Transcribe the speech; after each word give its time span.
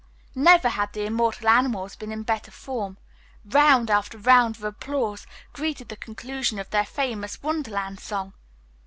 Never 0.33 0.69
had 0.69 0.93
the 0.93 1.05
immortal 1.05 1.47
animals 1.47 1.95
been 1.95 2.11
in 2.11 2.23
better 2.23 2.49
form. 2.49 2.97
Round 3.45 3.91
after 3.91 4.17
round 4.17 4.55
of 4.55 4.63
applause 4.63 5.27
greeted 5.53 5.89
the 5.89 5.95
conclusion 5.95 6.57
of 6.57 6.71
their 6.71 6.85
famous 6.87 7.43
Wonderland 7.43 7.99
song. 7.99 8.33